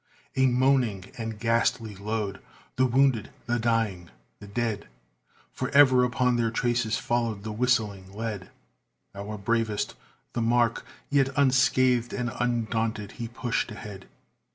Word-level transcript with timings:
A 0.35 0.47
moaning 0.47 1.11
and 1.15 1.37
ghastly 1.37 1.93
load 1.95 2.39
the 2.75 2.87
wounded 2.87 3.29
the 3.45 3.59
dying 3.59 4.09
the 4.39 4.47
dead! 4.47 4.87
For 5.53 5.69
ever 5.75 6.03
upon 6.03 6.37
their 6.37 6.49
traces 6.49 6.97
followed 6.97 7.43
the 7.43 7.51
whistling 7.51 8.11
lead, 8.11 8.49
Our 9.13 9.37
bravest 9.37 9.93
the 10.33 10.41
mark, 10.41 10.87
yet 11.11 11.29
unscathed 11.37 12.13
and 12.13 12.31
undaunted, 12.39 13.11
he 13.11 13.27
pushed 13.27 13.69
ahead. 13.69 14.07